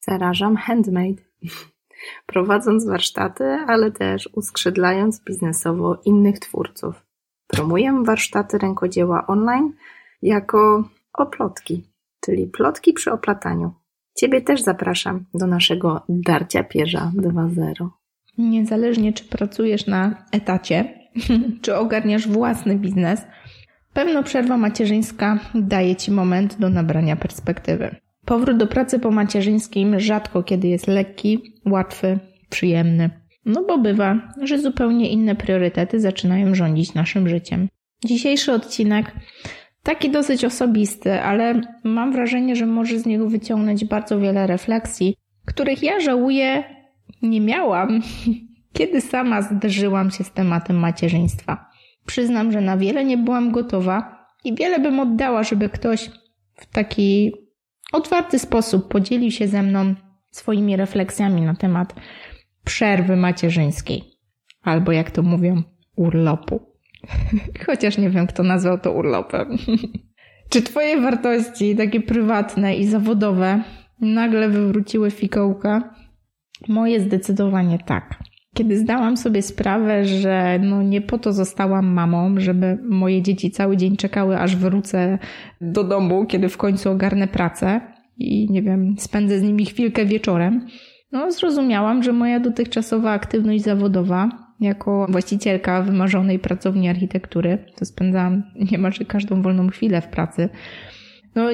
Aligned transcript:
Zarażam 0.00 0.56
handmade. 0.56 1.22
Prowadząc 2.26 2.86
warsztaty, 2.86 3.44
ale 3.44 3.90
też 3.90 4.28
uskrzydlając 4.32 5.24
biznesowo 5.24 6.00
innych 6.04 6.38
twórców. 6.38 7.06
Promuję 7.46 8.02
warsztaty 8.04 8.58
rękodzieła 8.58 9.26
online 9.26 9.72
jako 10.22 10.88
oplotki, 11.12 11.84
czyli 12.20 12.46
plotki 12.46 12.92
przy 12.92 13.12
oplataniu. 13.12 13.74
Ciebie 14.16 14.40
też 14.40 14.62
zapraszam 14.62 15.24
do 15.34 15.46
naszego 15.46 16.02
Darcia 16.08 16.64
Pierza 16.64 17.12
2.0. 17.16 17.88
Niezależnie 18.38 19.12
czy 19.12 19.24
pracujesz 19.24 19.86
na 19.86 20.24
etacie, 20.32 20.98
czy 21.62 21.76
ogarniasz 21.76 22.28
własny 22.28 22.76
biznes, 22.76 23.22
pewno 23.92 24.22
przerwa 24.22 24.56
macierzyńska 24.56 25.38
daje 25.54 25.96
Ci 25.96 26.10
moment 26.10 26.58
do 26.58 26.70
nabrania 26.70 27.16
perspektywy. 27.16 27.96
Powrót 28.26 28.56
do 28.56 28.66
pracy 28.66 28.98
po 28.98 29.10
macierzyńskim 29.10 30.00
rzadko 30.00 30.42
kiedy 30.42 30.68
jest 30.68 30.86
lekki, 30.86 31.54
łatwy, 31.66 32.18
przyjemny. 32.50 33.10
No 33.44 33.64
bo 33.64 33.78
bywa, 33.78 34.32
że 34.42 34.58
zupełnie 34.58 35.10
inne 35.10 35.34
priorytety 35.34 36.00
zaczynają 36.00 36.54
rządzić 36.54 36.94
naszym 36.94 37.28
życiem. 37.28 37.68
Dzisiejszy 38.04 38.52
odcinek 38.52 39.12
taki 39.82 40.10
dosyć 40.10 40.44
osobisty, 40.44 41.20
ale 41.20 41.60
mam 41.84 42.12
wrażenie, 42.12 42.56
że 42.56 42.66
może 42.66 42.98
z 42.98 43.06
niego 43.06 43.28
wyciągnąć 43.28 43.84
bardzo 43.84 44.20
wiele 44.20 44.46
refleksji, 44.46 45.16
których 45.44 45.82
ja 45.82 46.00
żałuję 46.00 46.64
nie 47.22 47.40
miałam, 47.40 48.00
kiedy 48.76 49.00
sama 49.00 49.42
zderzyłam 49.42 50.10
się 50.10 50.24
z 50.24 50.32
tematem 50.32 50.76
macierzyństwa. 50.76 51.70
Przyznam, 52.06 52.52
że 52.52 52.60
na 52.60 52.76
wiele 52.76 53.04
nie 53.04 53.18
byłam 53.18 53.52
gotowa 53.52 54.26
i 54.44 54.54
wiele 54.54 54.78
bym 54.78 55.00
oddała, 55.00 55.42
żeby 55.42 55.68
ktoś 55.68 56.10
w 56.54 56.66
taki 56.66 57.32
otwarty 57.92 58.38
sposób 58.38 58.88
podzielił 58.88 59.30
się 59.30 59.48
ze 59.48 59.62
mną 59.62 59.94
swoimi 60.30 60.76
refleksjami 60.76 61.42
na 61.42 61.54
temat 61.54 61.94
przerwy 62.64 63.16
macierzyńskiej. 63.16 64.04
Albo 64.62 64.92
jak 64.92 65.10
to 65.10 65.22
mówią, 65.22 65.62
urlopu. 65.96 66.60
Chociaż 67.66 67.98
nie 67.98 68.10
wiem, 68.10 68.26
kto 68.26 68.42
nazwał 68.42 68.78
to 68.78 68.92
urlopem. 68.92 69.56
Czy 70.50 70.62
twoje 70.62 71.00
wartości, 71.00 71.76
takie 71.76 72.00
prywatne 72.00 72.76
i 72.76 72.86
zawodowe, 72.86 73.62
nagle 74.00 74.48
wywróciły 74.48 75.10
fikołka? 75.10 75.94
Moje 76.68 77.00
zdecydowanie 77.00 77.78
tak. 77.78 78.18
Kiedy 78.56 78.78
zdałam 78.78 79.16
sobie 79.16 79.42
sprawę, 79.42 80.04
że 80.04 80.58
no 80.62 80.82
nie 80.82 81.00
po 81.00 81.18
to 81.18 81.32
zostałam 81.32 81.86
mamą, 81.86 82.34
żeby 82.40 82.78
moje 82.82 83.22
dzieci 83.22 83.50
cały 83.50 83.76
dzień 83.76 83.96
czekały, 83.96 84.38
aż 84.38 84.56
wrócę 84.56 85.18
do 85.60 85.84
domu, 85.84 86.26
kiedy 86.26 86.48
w 86.48 86.56
końcu 86.56 86.90
ogarnę 86.90 87.28
pracę 87.28 87.80
i 88.18 88.50
nie 88.50 88.62
wiem, 88.62 88.94
spędzę 88.98 89.38
z 89.38 89.42
nimi 89.42 89.66
chwilkę 89.66 90.04
wieczorem, 90.04 90.66
no 91.12 91.32
zrozumiałam, 91.32 92.02
że 92.02 92.12
moja 92.12 92.40
dotychczasowa 92.40 93.10
aktywność 93.10 93.64
zawodowa 93.64 94.28
jako 94.60 95.06
właścicielka 95.10 95.82
wymarzonej 95.82 96.38
pracowni 96.38 96.88
architektury, 96.88 97.58
to 97.78 97.84
spędzałam 97.84 98.42
niemalże 98.72 99.04
każdą 99.04 99.42
wolną 99.42 99.68
chwilę 99.68 100.00
w 100.00 100.08
pracy, 100.08 100.48
no 101.34 101.48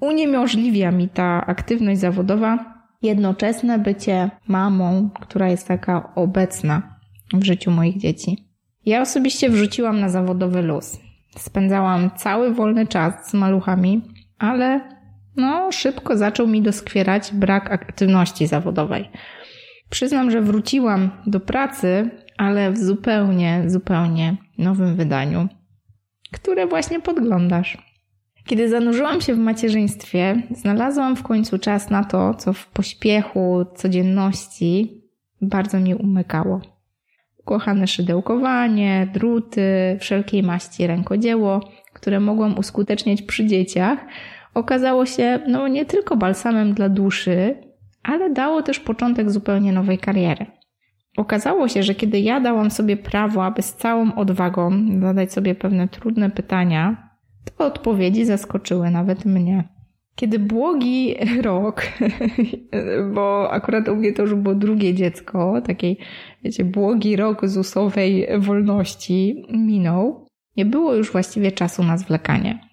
uniemożliwia 0.00 0.90
mi 0.90 1.08
ta 1.08 1.46
aktywność 1.46 2.00
zawodowa 2.00 2.71
jednoczesne 3.02 3.78
bycie 3.78 4.30
mamą, 4.48 5.10
która 5.20 5.48
jest 5.48 5.68
taka 5.68 6.14
obecna 6.14 6.98
w 7.32 7.44
życiu 7.44 7.70
moich 7.70 7.98
dzieci. 7.98 8.48
Ja 8.86 9.00
osobiście 9.00 9.50
wrzuciłam 9.50 10.00
na 10.00 10.08
zawodowy 10.08 10.62
luz. 10.62 11.00
Spędzałam 11.38 12.10
cały 12.16 12.54
wolny 12.54 12.86
czas 12.86 13.30
z 13.30 13.34
maluchami, 13.34 14.02
ale 14.38 14.80
no, 15.36 15.72
szybko 15.72 16.16
zaczął 16.16 16.46
mi 16.46 16.62
doskwierać 16.62 17.32
brak 17.32 17.70
aktywności 17.70 18.46
zawodowej. 18.46 19.08
Przyznam, 19.90 20.30
że 20.30 20.40
wróciłam 20.40 21.10
do 21.26 21.40
pracy, 21.40 22.10
ale 22.38 22.72
w 22.72 22.78
zupełnie, 22.78 23.64
zupełnie 23.66 24.36
nowym 24.58 24.96
wydaniu, 24.96 25.48
które 26.32 26.66
właśnie 26.66 27.00
podglądasz. 27.00 27.91
Kiedy 28.44 28.68
zanurzyłam 28.68 29.20
się 29.20 29.34
w 29.34 29.38
macierzyństwie, 29.38 30.42
znalazłam 30.50 31.16
w 31.16 31.22
końcu 31.22 31.58
czas 31.58 31.90
na 31.90 32.04
to, 32.04 32.34
co 32.34 32.52
w 32.52 32.66
pośpiechu, 32.66 33.66
codzienności 33.74 35.02
bardzo 35.42 35.80
mi 35.80 35.94
umykało. 35.94 36.60
Kochane 37.44 37.86
szydełkowanie, 37.86 39.08
druty, 39.14 39.96
wszelkiej 40.00 40.42
maści 40.42 40.86
rękodzieło, 40.86 41.60
które 41.92 42.20
mogłam 42.20 42.58
uskuteczniać 42.58 43.22
przy 43.22 43.46
dzieciach, 43.46 43.98
okazało 44.54 45.06
się 45.06 45.40
no 45.48 45.68
nie 45.68 45.84
tylko 45.84 46.16
balsamem 46.16 46.74
dla 46.74 46.88
duszy, 46.88 47.54
ale 48.02 48.30
dało 48.30 48.62
też 48.62 48.80
początek 48.80 49.30
zupełnie 49.30 49.72
nowej 49.72 49.98
kariery. 49.98 50.46
Okazało 51.16 51.68
się, 51.68 51.82
że 51.82 51.94
kiedy 51.94 52.20
ja 52.20 52.40
dałam 52.40 52.70
sobie 52.70 52.96
prawo, 52.96 53.44
aby 53.44 53.62
z 53.62 53.74
całą 53.74 54.14
odwagą 54.14 54.72
zadać 55.00 55.32
sobie 55.32 55.54
pewne 55.54 55.88
trudne 55.88 56.30
pytania, 56.30 57.01
to 57.44 57.66
odpowiedzi 57.66 58.24
zaskoczyły 58.24 58.90
nawet 58.90 59.24
mnie. 59.24 59.68
Kiedy 60.14 60.38
błogi 60.38 61.14
rok, 61.42 61.82
bo 63.14 63.50
akurat 63.50 63.88
u 63.88 63.96
mnie 63.96 64.12
to 64.12 64.22
już 64.22 64.34
było 64.34 64.54
drugie 64.54 64.94
dziecko, 64.94 65.62
takiej, 65.66 65.98
wiecie, 66.44 66.64
błogi 66.64 67.16
rok 67.16 67.48
ZUS-owej 67.48 68.26
wolności 68.38 69.46
minął, 69.50 70.26
nie 70.56 70.64
było 70.64 70.94
już 70.94 71.12
właściwie 71.12 71.52
czasu 71.52 71.82
na 71.82 71.96
zwlekanie. 71.98 72.71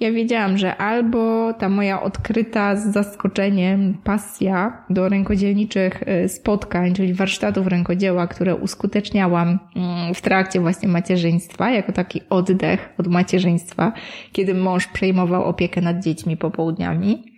Ja 0.00 0.12
wiedziałam, 0.12 0.58
że 0.58 0.76
albo 0.76 1.52
ta 1.52 1.68
moja 1.68 2.02
odkryta 2.02 2.76
z 2.76 2.92
zaskoczeniem 2.92 3.94
pasja 4.04 4.84
do 4.90 5.08
rękodzielniczych 5.08 6.02
e, 6.06 6.28
spotkań, 6.28 6.94
czyli 6.94 7.14
warsztatów 7.14 7.66
rękodzieła, 7.66 8.26
które 8.26 8.56
uskuteczniałam 8.56 9.58
mm, 9.76 10.14
w 10.14 10.20
trakcie 10.20 10.60
właśnie 10.60 10.88
macierzyństwa, 10.88 11.70
jako 11.70 11.92
taki 11.92 12.20
oddech 12.30 12.94
od 12.98 13.06
macierzyństwa, 13.06 13.92
kiedy 14.32 14.54
mąż 14.54 14.86
przejmował 14.86 15.44
opiekę 15.44 15.80
nad 15.80 16.04
dziećmi 16.04 16.36
popołudniami, 16.36 17.34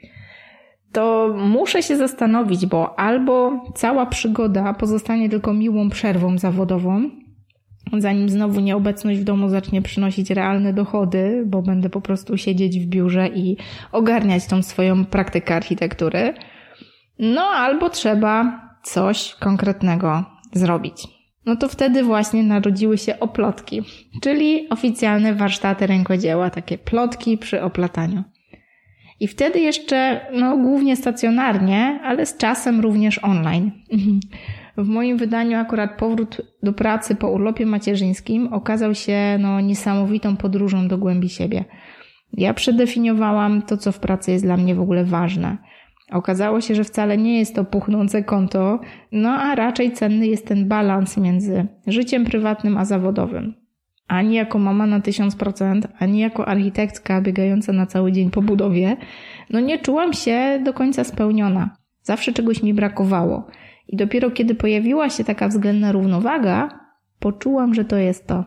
to 0.93 1.34
muszę 1.39 1.83
się 1.83 1.97
zastanowić, 1.97 2.66
bo 2.66 2.99
albo 2.99 3.65
cała 3.75 4.06
przygoda 4.06 4.75
pozostanie 4.75 5.28
tylko 5.28 5.53
miłą 5.53 5.91
przerwą 5.91 6.39
zawodową, 6.39 7.11
zanim 7.98 8.28
znowu 8.28 8.60
nieobecność 8.60 9.20
w 9.20 9.24
domu 9.24 9.48
zacznie 9.48 9.82
przynosić 9.82 10.30
realne 10.30 10.72
dochody, 10.72 11.42
bo 11.47 11.62
będę 11.62 11.91
po 11.91 12.00
prostu 12.00 12.36
siedzieć 12.38 12.80
w 12.80 12.86
biurze 12.86 13.28
i 13.28 13.56
ogarniać 13.92 14.47
tą 14.47 14.62
swoją 14.62 15.04
praktykę 15.04 15.54
architektury. 15.54 16.34
No 17.19 17.42
albo 17.42 17.91
trzeba 17.91 18.60
coś 18.82 19.34
konkretnego 19.34 20.24
zrobić. 20.52 21.16
No 21.47 21.56
to 21.56 21.69
wtedy 21.69 22.02
właśnie 22.02 22.42
narodziły 22.42 22.98
się 22.98 23.20
oplotki, 23.20 23.82
czyli 24.22 24.68
oficjalne 24.70 25.34
warsztaty 25.34 25.86
rękodzieła, 25.86 26.50
takie 26.50 26.78
plotki 26.78 27.38
przy 27.38 27.62
oplataniu. 27.62 28.24
I 29.20 29.28
wtedy 29.28 29.60
jeszcze, 29.60 30.20
no 30.32 30.56
głównie 30.56 30.97
stacjonarnie, 30.97 32.00
ale 32.04 32.26
z 32.26 32.36
czasem 32.36 32.80
również 32.80 33.24
online. 33.24 33.70
W 34.76 34.88
moim 34.88 35.16
wydaniu 35.16 35.59
akurat 35.59 35.98
powrót 35.98 36.41
do 36.62 36.72
pracy 36.72 37.14
po 37.14 37.31
urlopie 37.31 37.66
macierzyńskim 37.66 38.53
okazał 38.53 38.94
się 38.94 39.37
no, 39.41 39.60
niesamowitą 39.60 40.37
podróżą 40.37 40.88
do 40.88 40.98
głębi 40.98 41.28
siebie. 41.28 41.64
Ja 42.32 42.54
przedefiniowałam 42.54 43.62
to, 43.62 43.76
co 43.76 43.92
w 43.92 43.98
pracy 43.98 44.32
jest 44.32 44.44
dla 44.44 44.56
mnie 44.56 44.75
w 44.75 44.81
ogóle 44.81 45.04
ważne. 45.04 45.59
Okazało 46.12 46.60
się, 46.60 46.75
że 46.75 46.84
wcale 46.84 47.19
nie 47.19 47.38
jest 47.38 47.54
to 47.54 47.65
puchnące 47.65 48.22
konto, 48.22 48.81
no 49.12 49.31
a 49.31 49.54
raczej 49.54 49.92
cenny 49.92 50.26
jest 50.26 50.47
ten 50.47 50.69
balans 50.69 51.16
między 51.16 51.66
życiem 51.86 52.25
prywatnym 52.25 52.78
a 52.78 52.84
zawodowym. 52.84 53.54
Ani 54.09 54.34
jako 54.34 54.59
mama 54.59 54.86
na 54.86 55.00
1000%, 55.00 55.82
ani 55.98 56.19
jako 56.19 56.48
architektka 56.48 57.20
biegająca 57.20 57.72
na 57.72 57.86
cały 57.86 58.12
dzień 58.12 58.31
po 58.31 58.42
budowie, 58.42 58.97
no 59.50 59.60
nie 59.60 59.78
czułam 59.78 60.12
się 60.12 60.60
do 60.65 60.72
końca 60.72 61.04
spełniona. 61.04 61.76
Zawsze 62.03 62.32
czegoś 62.32 62.62
mi 62.62 62.74
brakowało. 62.74 63.47
I 63.88 63.97
dopiero 63.97 64.30
kiedy 64.30 64.54
pojawiła 64.54 65.10
się 65.10 65.24
taka 65.24 65.48
względna 65.48 65.92
równowaga, 65.92 66.80
poczułam, 67.18 67.74
że 67.74 67.84
to 67.84 67.97
jest 67.97 68.27
to. 68.27 68.44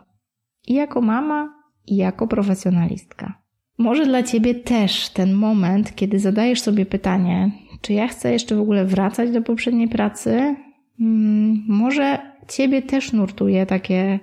I 0.68 0.74
jako 0.74 1.02
mama, 1.02 1.54
i 1.88 1.96
jako 1.96 2.28
profesjonalistka. 2.28 3.34
Może 3.78 4.06
dla 4.06 4.24
ciebie 4.24 4.56
też 4.56 5.10
ten 5.10 5.34
moment, 5.34 5.96
kiedy 5.96 6.20
zadajesz 6.20 6.62
sobie 6.62 6.86
pytanie, 6.86 7.52
czy 7.82 7.94
ja 7.94 8.08
chcę 8.08 8.32
jeszcze 8.34 8.56
w 8.56 8.60
ogóle 8.60 8.86
wracać 8.86 9.32
do 9.32 9.42
poprzedniej 9.42 9.88
pracy? 9.88 10.56
Hmm, 10.98 11.64
może 11.68 12.20
ciebie 12.48 12.82
też 12.82 13.14
nurtuje 13.14 13.66
takie, 13.66 14.20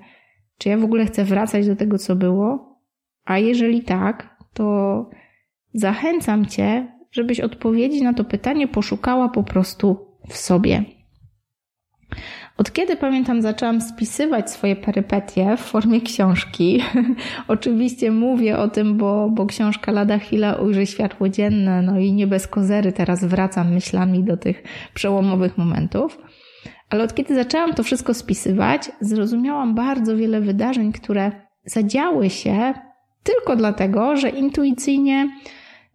czy 0.59 0.69
ja 0.69 0.79
w 0.79 0.85
ogóle 0.85 1.07
chcę 1.07 1.25
wracać 1.25 1.67
do 1.67 1.77
tego, 1.77 1.99
co 1.99 2.17
było? 2.17 2.77
A 3.25 3.39
jeżeli 3.39 3.83
tak, 3.83 4.37
to 4.53 5.11
zachęcam 5.75 6.47
cię, 6.47 6.93
żebyś 7.11 7.41
odpowiedzi 7.41 8.03
na 8.03 8.15
to 8.15 8.25
pytanie 8.25 8.69
poszukała 8.69 9.29
po 9.29 9.43
prostu 9.43 9.99
w 10.29 10.37
sobie. 10.37 10.85
Od 12.59 12.73
kiedy 12.73 12.97
pamiętam, 12.97 13.43
zaczęłam 13.43 13.81
spisywać 13.81 14.51
swoje 14.51 14.77
perypetie 14.77 15.57
w 15.57 15.61
formie 15.61 16.01
książki. 16.01 16.83
Oczywiście 17.49 18.11
mówię 18.11 18.59
o 18.59 18.69
tym, 18.69 18.97
bo, 18.97 19.31
bo 19.31 19.47
książka 19.47 19.93
lada 19.93 20.19
chwila 20.19 20.55
ujrzy 20.55 20.87
światło 20.87 21.29
dzienne, 21.29 21.83
no 21.83 21.99
i 21.99 22.13
nie 22.13 22.27
bez 22.27 22.47
kozery 22.47 22.93
teraz 22.93 23.25
wracam 23.25 23.73
myślami 23.73 24.25
do 24.25 24.37
tych 24.37 24.63
przełomowych 24.95 25.59
momentów. 25.59 26.19
Ale 26.91 27.05
od 27.05 27.15
kiedy 27.15 27.35
zaczęłam 27.35 27.75
to 27.75 27.83
wszystko 27.83 28.15
spisywać, 28.15 28.91
zrozumiałam 29.01 29.75
bardzo 29.75 30.17
wiele 30.17 30.41
wydarzeń, 30.41 30.93
które 30.93 31.33
zadziały 31.65 32.31
się 32.31 32.75
tylko 33.23 33.57
dlatego, 33.57 34.17
że 34.17 34.29
intuicyjnie 34.29 35.29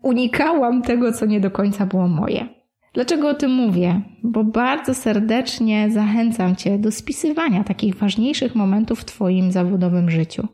unikałam 0.02 0.81
tego, 0.81 1.12
co 1.12 1.25
nie 1.25 1.40
do 1.40 1.52
końca 1.52 1.86
było 1.86 2.08
moje. 2.08 2.61
Dlaczego 2.93 3.29
o 3.29 3.33
tym 3.33 3.51
mówię? 3.51 4.01
Bo 4.23 4.43
bardzo 4.43 4.93
serdecznie 4.93 5.91
zachęcam 5.91 6.55
Cię 6.55 6.79
do 6.79 6.91
spisywania 6.91 7.63
takich 7.63 7.95
ważniejszych 7.95 8.55
momentów 8.55 8.99
w 8.99 9.05
Twoim 9.05 9.51
zawodowym 9.51 10.09
życiu. 10.09 10.47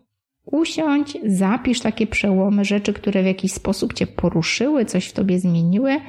Usiądź, 0.46 1.18
zapisz 1.26 1.80
takie 1.80 2.08
przełomy, 2.08 2.66
rzeczy, 2.66 2.94
które 2.94 3.24
w 3.24 3.26
jakiś 3.26 3.52
sposób 3.52 3.94
Cię 3.94 4.08
poruszyły, 4.08 4.86
coś 4.86 5.08
w 5.08 5.14
Tobie 5.14 5.40
zmieniły, 5.40 6.02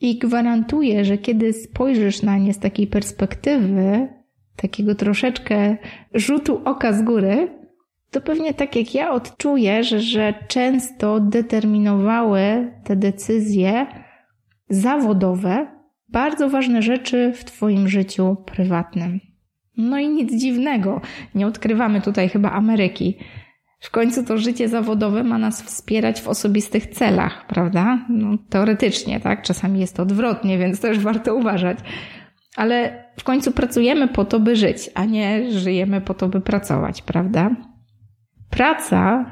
i 0.00 0.18
gwarantuję, 0.18 1.04
że 1.04 1.18
kiedy 1.18 1.52
spojrzysz 1.52 2.22
na 2.22 2.38
nie 2.38 2.54
z 2.54 2.58
takiej 2.58 2.86
perspektywy, 2.86 4.08
takiego 4.56 4.94
troszeczkę 4.94 5.76
rzutu 6.14 6.60
oka 6.64 6.92
z 6.92 7.02
góry, 7.02 7.48
to 8.10 8.20
pewnie 8.20 8.54
tak 8.54 8.76
jak 8.76 8.94
ja 8.94 9.12
odczujesz, 9.12 9.88
że 9.88 10.34
często 10.48 11.20
determinowały 11.20 12.72
te 12.84 12.96
decyzje 12.96 13.86
zawodowe 14.74 15.66
bardzo 16.08 16.50
ważne 16.50 16.82
rzeczy 16.82 17.32
w 17.34 17.44
Twoim 17.44 17.88
życiu 17.88 18.36
prywatnym. 18.46 19.20
No 19.76 19.98
i 19.98 20.08
nic 20.08 20.34
dziwnego, 20.40 21.00
nie 21.34 21.46
odkrywamy 21.46 22.00
tutaj 22.00 22.28
chyba 22.28 22.50
Ameryki. 22.50 23.18
W 23.80 23.90
końcu 23.90 24.24
to 24.24 24.38
życie 24.38 24.68
zawodowe 24.68 25.24
ma 25.24 25.38
nas 25.38 25.62
wspierać 25.62 26.20
w 26.20 26.28
osobistych 26.28 26.86
celach, 26.86 27.46
prawda? 27.46 28.06
No, 28.08 28.38
teoretycznie, 28.48 29.20
tak? 29.20 29.42
Czasami 29.42 29.80
jest 29.80 29.96
to 29.96 30.02
odwrotnie, 30.02 30.58
więc 30.58 30.80
też 30.80 30.98
warto 30.98 31.34
uważać. 31.34 31.78
Ale 32.56 33.04
w 33.16 33.24
końcu 33.24 33.52
pracujemy 33.52 34.08
po 34.08 34.24
to, 34.24 34.40
by 34.40 34.56
żyć, 34.56 34.90
a 34.94 35.04
nie 35.04 35.52
żyjemy 35.52 36.00
po 36.00 36.14
to, 36.14 36.28
by 36.28 36.40
pracować, 36.40 37.02
prawda? 37.02 37.50
Praca 38.54 39.24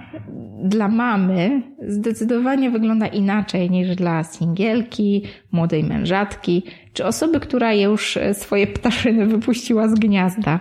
dla 0.64 0.88
mamy 0.88 1.62
zdecydowanie 1.88 2.70
wygląda 2.70 3.06
inaczej 3.06 3.70
niż 3.70 3.96
dla 3.96 4.24
singielki, 4.24 5.22
młodej 5.52 5.84
mężatki, 5.84 6.62
czy 6.92 7.04
osoby, 7.04 7.40
która 7.40 7.72
już 7.72 8.18
swoje 8.32 8.66
ptaszyny 8.66 9.26
wypuściła 9.26 9.88
z 9.88 9.94
gniazda. 9.94 10.60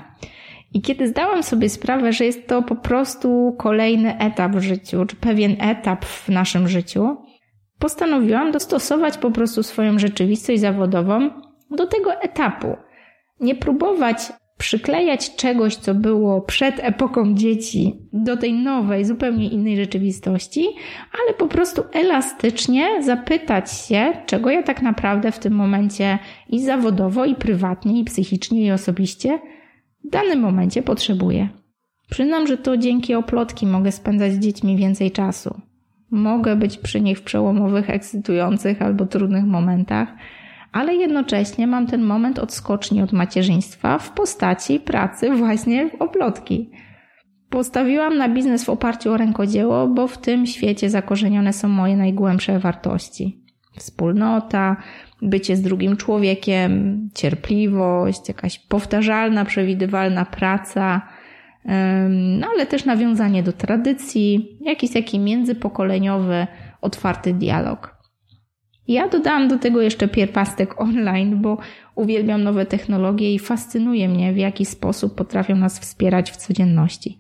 I 0.74 0.82
kiedy 0.82 1.08
zdałam 1.08 1.44
sobie 1.44 1.70
sprawę, 1.70 2.14
że 2.14 2.26
jest 2.26 2.48
to 2.48 2.62
po 2.62 2.76
prostu 2.76 3.56
kolejny 3.58 4.18
etap 4.18 4.52
w 4.52 4.62
życiu, 4.62 5.06
czy 5.06 5.16
pewien 5.16 5.56
etap 5.60 6.06
w 6.06 6.30
naszym 6.30 6.68
życiu, 6.68 7.18
postanowiłam 7.80 8.52
dostosować 8.52 9.18
po 9.18 9.32
prostu 9.32 9.64
swoją 9.64 10.00
rzeczywistość 10.00 10.62
zawodową 10.62 11.30
do 11.72 11.88
tego 11.88 12.22
etapu. 12.22 12.76
Nie 13.40 13.56
próbować 13.56 14.18
przyklejać 14.62 15.36
czegoś, 15.36 15.76
co 15.76 15.96
było 15.96 16.42
przed 16.42 16.80
epoką 16.80 17.34
dzieci, 17.36 17.96
do 18.14 18.38
tej 18.38 18.54
nowej, 18.54 19.06
zupełnie 19.06 19.50
innej 19.50 19.78
rzeczywistości, 19.78 20.68
ale 21.22 21.34
po 21.34 21.48
prostu 21.48 21.84
elastycznie 21.94 23.04
zapytać 23.04 23.72
się, 23.72 24.14
czego 24.26 24.50
ja 24.50 24.64
tak 24.64 24.82
naprawdę 24.82 25.32
w 25.32 25.40
tym 25.40 25.54
momencie 25.54 26.20
i 26.50 26.60
zawodowo, 26.60 27.26
i 27.26 27.36
prywatnie, 27.36 28.00
i 28.00 28.04
psychicznie, 28.04 28.66
i 28.66 28.72
osobiście 28.72 29.40
w 30.06 30.10
danym 30.10 30.40
momencie 30.40 30.84
potrzebuję. 30.84 31.50
Przyznam, 32.10 32.48
że 32.48 32.58
to 32.58 32.78
dzięki 32.78 33.16
oplotki 33.16 33.68
mogę 33.68 33.92
spędzać 33.92 34.34
z 34.34 34.40
dziećmi 34.40 34.78
więcej 34.78 35.12
czasu. 35.12 35.62
Mogę 36.12 36.56
być 36.56 36.78
przy 36.78 37.02
nich 37.02 37.20
w 37.20 37.24
przełomowych, 37.24 37.90
ekscytujących 37.90 38.82
albo 38.82 39.06
trudnych 39.06 39.46
momentach, 39.46 40.10
ale 40.72 40.96
jednocześnie 40.96 41.68
mam 41.68 41.88
ten 41.88 42.02
moment 42.04 42.40
odskoczni 42.40 43.02
od 43.02 43.14
macierzyństwa 43.14 43.98
w 44.00 44.12
postaci 44.12 44.80
pracy 44.80 45.32
właśnie 45.32 45.90
w 45.90 46.02
oplotki. 46.02 46.72
Postawiłam 47.50 48.18
na 48.18 48.30
biznes 48.30 48.66
w 48.66 48.70
oparciu 48.70 49.12
o 49.12 49.18
rękodzieło, 49.18 49.88
bo 49.88 50.08
w 50.08 50.18
tym 50.18 50.46
świecie 50.46 50.90
zakorzenione 50.90 51.54
są 51.54 51.68
moje 51.68 51.98
najgłębsze 51.98 52.60
wartości. 52.60 53.42
Wspólnota, 53.78 54.78
bycie 55.22 55.56
z 55.56 55.62
drugim 55.62 55.98
człowiekiem, 55.98 57.10
cierpliwość, 57.16 58.28
jakaś 58.28 58.60
powtarzalna, 58.60 59.46
przewidywalna 59.46 60.26
praca, 60.26 61.02
no 62.10 62.48
ale 62.54 62.66
też 62.66 62.86
nawiązanie 62.86 63.44
do 63.44 63.54
tradycji, 63.54 64.58
jakiś 64.62 64.94
taki 64.94 65.20
międzypokoleniowy, 65.20 66.48
otwarty 66.82 67.34
dialog. 67.34 68.01
Ja 68.92 69.08
dodałam 69.08 69.48
do 69.48 69.58
tego 69.60 69.82
jeszcze 69.82 70.08
pierpastek 70.08 70.82
online, 70.82 71.42
bo 71.42 71.58
uwielbiam 71.96 72.44
nowe 72.44 72.66
technologie 72.66 73.34
i 73.34 73.40
fascynuje 73.40 74.10
mnie, 74.10 74.34
w 74.34 74.38
jaki 74.38 74.66
sposób 74.66 75.16
potrafią 75.16 75.56
nas 75.56 75.80
wspierać 75.80 76.32
w 76.32 76.38
codzienności. 76.38 77.18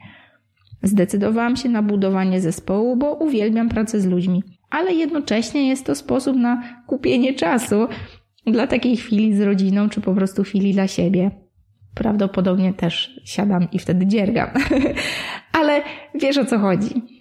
Zdecydowałam 0.83 1.55
się 1.55 1.69
na 1.69 1.81
budowanie 1.81 2.41
zespołu, 2.41 2.95
bo 2.95 3.13
uwielbiam 3.13 3.69
pracę 3.69 4.01
z 4.01 4.05
ludźmi 4.05 4.43
ale 4.71 4.93
jednocześnie 4.93 5.67
jest 5.67 5.85
to 5.85 5.95
sposób 5.95 6.37
na 6.37 6.63
kupienie 6.87 7.33
czasu 7.33 7.87
dla 8.45 8.67
takiej 8.67 8.97
chwili 8.97 9.35
z 9.35 9.41
rodziną, 9.41 9.89
czy 9.89 10.01
po 10.01 10.13
prostu 10.13 10.43
chwili 10.43 10.73
dla 10.73 10.87
siebie. 10.87 11.31
Prawdopodobnie 11.95 12.73
też 12.73 13.21
siadam 13.25 13.67
i 13.71 13.79
wtedy 13.79 14.05
dziergam. 14.05 14.49
ale 15.61 15.81
wiesz 16.15 16.37
o 16.37 16.45
co 16.45 16.59
chodzi. 16.59 17.20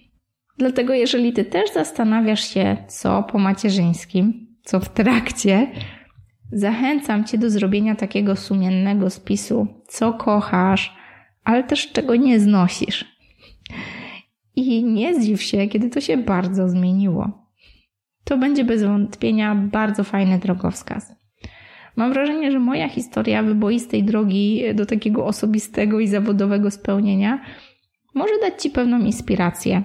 Dlatego, 0.61 0.93
jeżeli 0.93 1.33
ty 1.33 1.45
też 1.45 1.73
zastanawiasz 1.73 2.53
się, 2.53 2.77
co 2.87 3.23
po 3.23 3.39
macierzyńskim, 3.39 4.47
co 4.63 4.79
w 4.79 4.89
trakcie, 4.89 5.71
zachęcam 6.51 7.23
cię 7.23 7.37
do 7.37 7.49
zrobienia 7.49 7.95
takiego 7.95 8.35
sumiennego 8.35 9.09
spisu, 9.09 9.67
co 9.87 10.13
kochasz, 10.13 10.95
ale 11.43 11.63
też 11.63 11.91
czego 11.91 12.15
nie 12.15 12.39
znosisz. 12.39 13.05
I 14.55 14.83
nie 14.83 15.15
zdziw 15.21 15.43
się, 15.43 15.67
kiedy 15.67 15.89
to 15.89 16.01
się 16.01 16.17
bardzo 16.17 16.69
zmieniło. 16.69 17.47
To 18.23 18.37
będzie 18.37 18.63
bez 18.63 18.83
wątpienia 18.83 19.55
bardzo 19.55 20.03
fajny 20.03 20.39
drogowskaz. 20.39 21.15
Mam 21.95 22.13
wrażenie, 22.13 22.51
że 22.51 22.59
moja 22.59 22.89
historia 22.89 23.43
wyboistej 23.43 24.03
drogi 24.03 24.63
do 24.75 24.85
takiego 24.85 25.25
osobistego 25.25 25.99
i 25.99 26.07
zawodowego 26.07 26.71
spełnienia 26.71 27.45
może 28.15 28.33
dać 28.41 28.63
Ci 28.63 28.69
pewną 28.69 28.99
inspirację. 28.99 29.83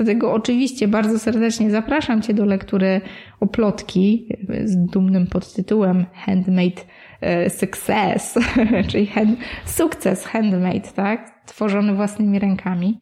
Dlatego 0.00 0.32
oczywiście 0.32 0.88
bardzo 0.88 1.18
serdecznie 1.18 1.70
zapraszam 1.70 2.22
Cię 2.22 2.34
do 2.34 2.44
lektury 2.44 3.00
oplotki 3.40 4.28
z 4.64 4.76
dumnym 4.76 5.26
podtytułem 5.26 6.06
Handmade 6.14 6.82
e, 7.20 7.50
Success, 7.50 8.38
czyli 8.88 9.06
hand, 9.06 9.38
sukces 9.64 10.26
handmade, 10.26 10.92
tak? 10.94 11.46
Tworzony 11.46 11.94
własnymi 11.94 12.38
rękami. 12.38 13.00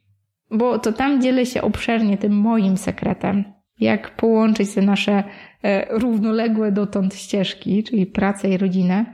Bo 0.50 0.78
to 0.78 0.92
tam 0.92 1.22
dzielę 1.22 1.46
się 1.46 1.62
obszernie 1.62 2.18
tym 2.18 2.32
moim 2.32 2.76
sekretem, 2.76 3.44
jak 3.80 4.16
połączyć 4.16 4.74
te 4.74 4.82
nasze 4.82 5.24
e, 5.62 5.98
równoległe 5.98 6.72
dotąd 6.72 7.14
ścieżki, 7.14 7.84
czyli 7.84 8.06
pracę 8.06 8.48
i 8.48 8.56
rodzinę, 8.58 9.04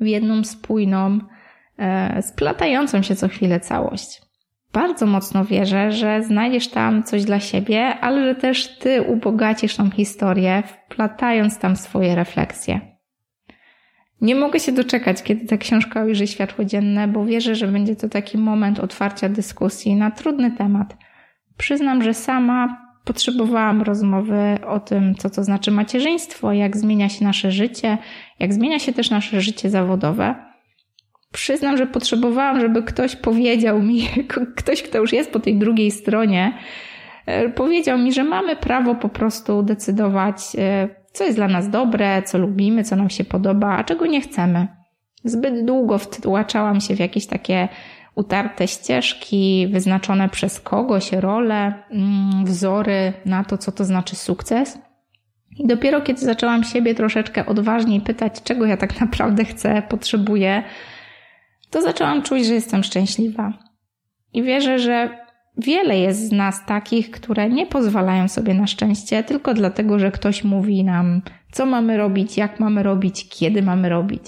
w 0.00 0.06
jedną 0.06 0.44
spójną, 0.44 1.18
e, 1.78 2.22
splatającą 2.22 3.02
się 3.02 3.16
co 3.16 3.28
chwilę 3.28 3.60
całość. 3.60 4.29
Bardzo 4.72 5.06
mocno 5.06 5.44
wierzę, 5.44 5.92
że 5.92 6.22
znajdziesz 6.22 6.68
tam 6.68 7.02
coś 7.02 7.24
dla 7.24 7.40
siebie, 7.40 7.98
ale 8.00 8.22
że 8.28 8.34
też 8.34 8.78
ty 8.78 9.02
ubogacisz 9.02 9.76
tą 9.76 9.90
historię, 9.90 10.62
wplatając 10.66 11.58
tam 11.58 11.76
swoje 11.76 12.14
refleksje. 12.14 12.80
Nie 14.20 14.34
mogę 14.34 14.60
się 14.60 14.72
doczekać, 14.72 15.22
kiedy 15.22 15.46
ta 15.46 15.56
książka 15.56 16.04
ujrzy 16.04 16.26
światło 16.26 16.64
dzienne, 16.64 17.08
bo 17.08 17.24
wierzę, 17.24 17.54
że 17.54 17.68
będzie 17.68 17.96
to 17.96 18.08
taki 18.08 18.38
moment 18.38 18.78
otwarcia 18.78 19.28
dyskusji 19.28 19.94
na 19.96 20.10
trudny 20.10 20.50
temat. 20.50 20.96
Przyznam, 21.56 22.02
że 22.02 22.14
sama 22.14 22.90
potrzebowałam 23.04 23.82
rozmowy 23.82 24.58
o 24.66 24.80
tym, 24.80 25.14
co 25.14 25.30
to 25.30 25.44
znaczy 25.44 25.70
macierzyństwo, 25.70 26.52
jak 26.52 26.76
zmienia 26.76 27.08
się 27.08 27.24
nasze 27.24 27.52
życie, 27.52 27.98
jak 28.38 28.54
zmienia 28.54 28.78
się 28.78 28.92
też 28.92 29.10
nasze 29.10 29.40
życie 29.40 29.70
zawodowe. 29.70 30.49
Przyznam, 31.32 31.76
że 31.76 31.86
potrzebowałam, 31.86 32.60
żeby 32.60 32.82
ktoś 32.82 33.16
powiedział 33.16 33.82
mi, 33.82 34.08
ktoś, 34.56 34.82
kto 34.82 34.98
już 34.98 35.12
jest 35.12 35.30
po 35.30 35.40
tej 35.40 35.58
drugiej 35.58 35.90
stronie, 35.90 36.52
e, 37.26 37.48
powiedział 37.48 37.98
mi, 37.98 38.12
że 38.12 38.24
mamy 38.24 38.56
prawo 38.56 38.94
po 38.94 39.08
prostu 39.08 39.62
decydować, 39.62 40.36
e, 40.58 40.88
co 41.12 41.24
jest 41.24 41.38
dla 41.38 41.48
nas 41.48 41.70
dobre, 41.70 42.22
co 42.22 42.38
lubimy, 42.38 42.84
co 42.84 42.96
nam 42.96 43.10
się 43.10 43.24
podoba, 43.24 43.76
a 43.76 43.84
czego 43.84 44.06
nie 44.06 44.20
chcemy. 44.20 44.68
Zbyt 45.24 45.64
długo 45.64 45.98
wtłaczałam 45.98 46.80
się 46.80 46.96
w 46.96 46.98
jakieś 46.98 47.26
takie 47.26 47.68
utarte 48.14 48.68
ścieżki, 48.68 49.68
wyznaczone 49.72 50.28
przez 50.28 50.60
kogoś 50.60 51.12
role, 51.12 51.74
mm, 51.90 52.44
wzory 52.44 53.12
na 53.26 53.44
to, 53.44 53.58
co 53.58 53.72
to 53.72 53.84
znaczy 53.84 54.16
sukces. 54.16 54.78
I 55.58 55.66
dopiero 55.66 56.00
kiedy 56.00 56.20
zaczęłam 56.20 56.64
siebie 56.64 56.94
troszeczkę 56.94 57.46
odważniej 57.46 58.00
pytać, 58.00 58.42
czego 58.44 58.66
ja 58.66 58.76
tak 58.76 59.00
naprawdę 59.00 59.44
chcę, 59.44 59.82
potrzebuję, 59.88 60.62
to 61.70 61.82
zaczęłam 61.82 62.22
czuć, 62.22 62.46
że 62.46 62.54
jestem 62.54 62.82
szczęśliwa. 62.82 63.52
I 64.32 64.42
wierzę, 64.42 64.78
że 64.78 65.18
wiele 65.56 65.98
jest 65.98 66.28
z 66.28 66.32
nas 66.32 66.66
takich, 66.66 67.10
które 67.10 67.48
nie 67.48 67.66
pozwalają 67.66 68.28
sobie 68.28 68.54
na 68.54 68.66
szczęście 68.66 69.22
tylko 69.22 69.54
dlatego, 69.54 69.98
że 69.98 70.10
ktoś 70.10 70.44
mówi 70.44 70.84
nam, 70.84 71.22
co 71.52 71.66
mamy 71.66 71.96
robić, 71.96 72.36
jak 72.36 72.60
mamy 72.60 72.82
robić, 72.82 73.28
kiedy 73.28 73.62
mamy 73.62 73.88
robić. 73.88 74.22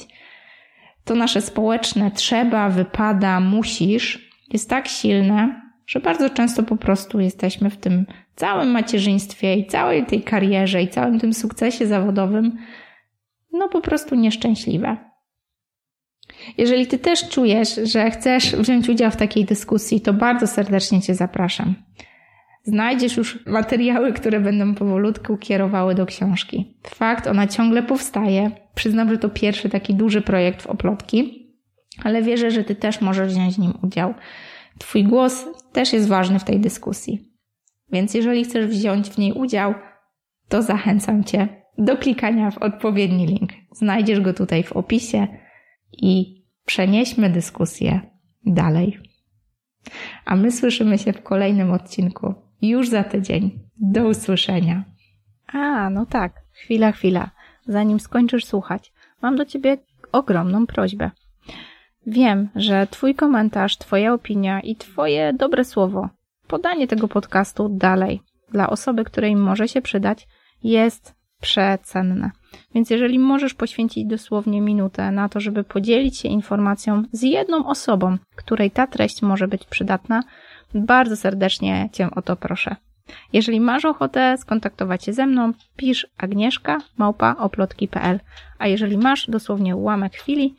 To 1.04 1.14
nasze 1.14 1.40
społeczne 1.40 2.11
trzeba, 2.11 2.68
wypada, 2.68 3.40
musisz 3.40 4.32
jest 4.50 4.70
tak 4.70 4.88
silne, 4.88 5.62
że 5.87 6.00
bardzo 6.00 6.30
często 6.30 6.62
po 6.62 6.76
prostu 6.76 7.20
jesteśmy 7.20 7.70
w 7.70 7.76
tym 7.76 8.06
całym 8.37 8.70
macierzyństwie 8.70 9.56
i 9.56 9.66
całej 9.66 10.06
tej 10.06 10.22
karierze 10.22 10.82
i 10.82 10.88
całym 10.88 11.20
tym 11.20 11.32
sukcesie 11.32 11.87
zawodowym, 11.87 12.58
no 13.52 13.68
po 13.68 13.80
prostu 13.80 14.14
nieszczęśliwe. 14.14 15.12
Jeżeli 16.58 16.87
Ty 16.87 16.99
też 16.99 17.28
czujesz, 17.28 17.80
że 17.84 18.11
chcesz 18.11 18.56
wziąć 18.56 18.88
udział 18.88 19.11
w 19.11 19.16
takiej 19.16 19.44
dyskusji, 19.44 20.00
to 20.00 20.12
bardzo 20.12 20.46
serdecznie 20.46 21.02
Cię 21.02 21.14
zapraszam. 21.14 21.75
Znajdziesz 22.64 23.16
już 23.16 23.46
materiały, 23.46 24.12
które 24.12 24.40
będą 24.40 24.75
powolutku 24.75 25.37
kierowały 25.37 25.94
do 25.94 26.06
książki. 26.06 26.78
Fakt, 26.87 27.26
ona 27.26 27.46
ciągle 27.46 27.82
powstaje. 27.82 28.50
Przyznam, 28.75 29.08
że 29.08 29.18
to 29.18 29.28
pierwszy 29.28 29.68
taki 29.68 29.94
duży 29.94 30.20
projekt 30.20 30.62
w 30.62 30.66
Oplotki, 30.66 31.49
ale 32.04 32.22
wierzę, 32.22 32.50
że 32.50 32.64
Ty 32.64 32.75
też 32.75 33.00
możesz 33.00 33.32
wziąć 33.32 33.54
w 33.54 33.58
nim 33.58 33.72
udział. 33.82 34.14
Twój 34.78 35.04
głos 35.04 35.46
też 35.72 35.92
jest 35.92 36.08
ważny 36.08 36.38
w 36.38 36.44
tej 36.44 36.61
dyskusji. 36.61 37.32
Więc 37.92 38.14
jeżeli 38.14 38.44
chcesz 38.44 38.66
wziąć 38.66 39.11
w 39.11 39.18
niej 39.18 39.32
udział, 39.32 39.75
to 40.49 40.62
zachęcam 40.62 41.25
Cię 41.25 41.49
do 41.78 41.96
klikania 41.96 42.50
w 42.50 42.58
odpowiedni 42.58 43.26
link. 43.26 43.50
Znajdziesz 43.72 44.20
go 44.20 44.32
tutaj 44.34 44.62
w 44.62 44.72
opisie 44.72 45.28
i 45.92 46.42
przenieśmy 46.66 47.30
dyskusję 47.30 48.00
dalej. 48.46 48.99
A 50.25 50.37
my 50.37 50.52
słyszymy 50.52 50.99
się 50.99 51.12
w 51.12 51.22
kolejnym 51.22 51.72
odcinku 51.72 52.34
już 52.62 52.88
za 52.88 53.04
tydzień. 53.04 53.58
Do 53.76 54.08
usłyszenia. 54.08 54.84
A, 55.46 55.90
no 55.90 56.06
tak. 56.06 56.42
Chwila, 56.52 56.92
chwila. 56.92 57.30
Zanim 57.66 58.00
skończysz 58.00 58.44
słuchać, 58.44 58.92
mam 59.22 59.37
do 59.37 59.44
Ciebie 59.44 59.78
ogromną 60.12 60.66
prośbę. 60.66 61.11
Wiem, 62.06 62.49
że 62.56 62.87
Twój 62.87 63.14
komentarz, 63.14 63.76
Twoja 63.76 64.14
opinia 64.14 64.61
i 64.61 64.76
Twoje 64.76 65.32
dobre 65.32 65.64
słowo, 65.64 66.08
podanie 66.46 66.88
tego 66.88 67.08
podcastu 67.08 67.68
dalej 67.68 68.20
dla 68.50 68.70
osoby, 68.70 69.04
której 69.04 69.37
może 69.37 69.68
się 69.68 69.82
przydać, 69.82 70.28
jest 70.62 71.14
przecenne. 71.42 72.30
Więc 72.75 72.90
jeżeli 72.90 73.18
możesz 73.18 73.54
poświęcić 73.54 74.06
dosłownie 74.06 74.61
minutę 74.61 75.11
na 75.11 75.28
to, 75.28 75.40
żeby 75.40 75.64
podzielić 75.64 76.18
się 76.18 76.28
informacją 76.28 77.02
z 77.12 77.22
jedną 77.22 77.66
osobą, 77.66 78.16
której 78.37 78.70
ta 78.70 78.87
treść 78.87 79.22
może 79.22 79.49
być 79.49 79.64
przydatna, 79.64 80.22
bardzo 80.75 81.16
serdecznie 81.16 81.88
Cię 81.92 82.11
o 82.11 82.22
to 82.22 82.37
proszę. 82.37 82.76
Jeżeli 83.32 83.61
masz 83.61 83.84
ochotę 83.84 84.38
skontaktować 84.38 85.04
się 85.04 85.12
ze 85.12 85.26
mną, 85.26 85.52
pisz 85.76 86.06
agnieszka 86.18 86.78
małpa 86.96 87.37
oplotki.pl, 87.38 88.20
a 88.58 88.66
jeżeli 88.66 88.99
masz 88.99 89.30
dosłownie 89.30 89.76
ułamek 89.76 90.12
chwili, 90.14 90.54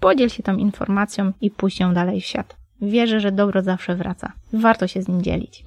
podziel 0.00 0.28
się 0.28 0.42
tą 0.42 0.56
informacją 0.56 1.32
i 1.40 1.50
puść 1.50 1.80
ją 1.80 1.94
dalej 1.94 2.20
w 2.20 2.24
świat. 2.24 2.56
Wierzę, 2.82 3.20
że 3.20 3.32
dobro 3.32 3.62
zawsze 3.62 3.96
wraca. 3.96 4.32
Warto 4.52 4.86
się 4.86 5.02
z 5.02 5.08
nim 5.08 5.22
dzielić. 5.22 5.64